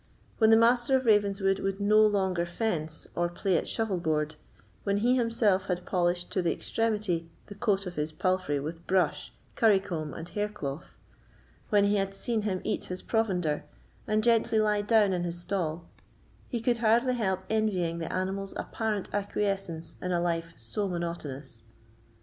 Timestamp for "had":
5.67-5.85, 11.97-12.15